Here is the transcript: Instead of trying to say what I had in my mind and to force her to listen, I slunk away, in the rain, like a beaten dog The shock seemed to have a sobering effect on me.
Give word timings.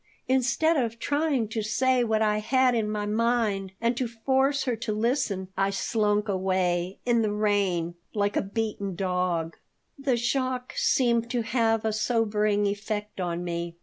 Instead 0.27 0.77
of 0.77 0.97
trying 0.97 1.47
to 1.47 1.61
say 1.61 2.03
what 2.03 2.23
I 2.23 2.39
had 2.39 2.73
in 2.73 2.89
my 2.89 3.05
mind 3.05 3.73
and 3.79 3.95
to 3.97 4.07
force 4.07 4.63
her 4.63 4.75
to 4.77 4.91
listen, 4.91 5.49
I 5.55 5.69
slunk 5.69 6.27
away, 6.27 6.97
in 7.05 7.21
the 7.21 7.31
rain, 7.31 7.93
like 8.15 8.35
a 8.35 8.41
beaten 8.41 8.95
dog 8.95 9.57
The 9.99 10.17
shock 10.17 10.73
seemed 10.75 11.29
to 11.29 11.43
have 11.43 11.85
a 11.85 11.93
sobering 11.93 12.65
effect 12.65 13.19
on 13.21 13.43
me. 13.43 13.77